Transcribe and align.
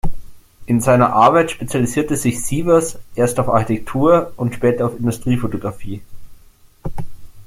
In 0.65 0.81
seiner 0.81 1.13
Arbeit 1.13 1.51
spezialisierte 1.51 2.15
sich 2.15 2.43
Sievers 2.43 2.97
erst 3.13 3.39
auf 3.39 3.49
Architektur- 3.49 4.33
und 4.35 4.55
später 4.55 4.87
auf 4.87 4.97
Industriefotografie. 4.97 6.01